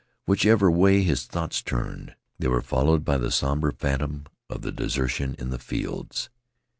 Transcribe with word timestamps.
Whichever 0.25 0.71
way 0.71 1.03
his 1.03 1.25
thoughts 1.25 1.61
turned 1.61 2.15
they 2.39 2.47
were 2.47 2.63
followed 2.63 3.05
by 3.05 3.19
the 3.19 3.29
somber 3.29 3.71
phantom 3.71 4.25
of 4.49 4.63
the 4.63 4.71
desertion 4.71 5.35
in 5.37 5.51
the 5.51 5.59
fields. 5.59 6.31